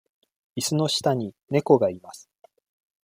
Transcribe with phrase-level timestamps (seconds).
[0.55, 2.27] いすの下に猫がいます。